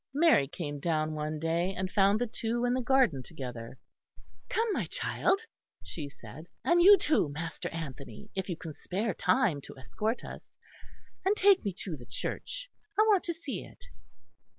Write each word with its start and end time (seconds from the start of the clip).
Mary 0.15 0.47
came 0.47 0.79
down 0.79 1.13
one 1.13 1.37
day 1.37 1.75
and 1.75 1.91
found 1.91 2.19
the 2.19 2.25
two 2.25 2.65
in 2.65 2.73
the 2.73 2.81
garden 2.81 3.21
together. 3.21 3.77
"Come, 4.49 4.67
my 4.73 4.85
child," 4.87 5.41
she 5.83 6.09
said, 6.09 6.47
"and 6.65 6.81
you 6.81 6.97
too, 6.97 7.29
Master 7.29 7.69
Anthony, 7.69 8.31
if 8.33 8.49
you 8.49 8.57
can 8.57 8.73
spare 8.73 9.13
time 9.13 9.61
to 9.61 9.77
escort 9.77 10.25
us; 10.25 10.49
and 11.23 11.37
take 11.37 11.63
me 11.63 11.71
to 11.81 11.95
the 11.95 12.07
church. 12.07 12.67
I 12.97 13.03
want 13.03 13.23
to 13.25 13.33
see 13.35 13.63
it." 13.63 13.85